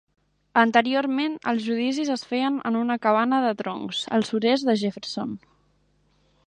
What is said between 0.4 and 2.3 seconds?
Anteriorment, els judicis es